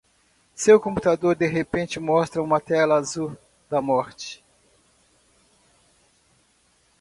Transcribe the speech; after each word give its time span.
Seu 0.55 0.79
computador 0.79 1.35
de 1.35 1.45
repente 1.45 1.99
mostra 1.99 2.41
uma 2.41 2.59
tela 2.59 2.95
azul 2.95 3.37
da 3.69 3.79
morte. 3.79 4.43